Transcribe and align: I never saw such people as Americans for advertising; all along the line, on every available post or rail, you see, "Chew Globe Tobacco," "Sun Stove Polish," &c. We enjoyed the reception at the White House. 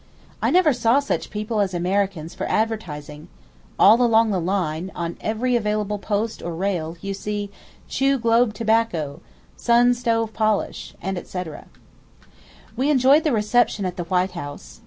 I 0.41 0.49
never 0.49 0.73
saw 0.73 0.99
such 0.99 1.29
people 1.29 1.59
as 1.61 1.75
Americans 1.75 2.33
for 2.33 2.49
advertising; 2.49 3.27
all 3.77 4.01
along 4.01 4.31
the 4.31 4.41
line, 4.41 4.91
on 4.95 5.15
every 5.21 5.55
available 5.55 5.99
post 5.99 6.41
or 6.41 6.55
rail, 6.55 6.97
you 7.01 7.13
see, 7.13 7.51
"Chew 7.87 8.17
Globe 8.17 8.55
Tobacco," 8.55 9.21
"Sun 9.57 9.93
Stove 9.93 10.33
Polish," 10.33 10.95
&c. 11.03 11.43
We 12.75 12.89
enjoyed 12.89 13.23
the 13.23 13.31
reception 13.31 13.85
at 13.85 13.95
the 13.95 14.05
White 14.05 14.31
House. 14.31 14.79